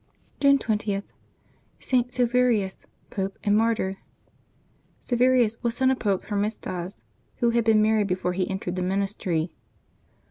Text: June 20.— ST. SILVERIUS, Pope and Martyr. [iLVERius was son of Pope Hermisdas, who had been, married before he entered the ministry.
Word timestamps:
June 0.39 0.57
20.— 0.57 1.03
ST. 1.77 2.11
SILVERIUS, 2.11 2.87
Pope 3.11 3.37
and 3.43 3.55
Martyr. 3.55 3.97
[iLVERius 5.05 5.61
was 5.61 5.77
son 5.77 5.91
of 5.91 5.99
Pope 5.99 6.23
Hermisdas, 6.23 7.03
who 7.35 7.51
had 7.51 7.63
been, 7.63 7.83
married 7.83 8.07
before 8.07 8.33
he 8.33 8.49
entered 8.49 8.75
the 8.77 8.81
ministry. 8.81 9.51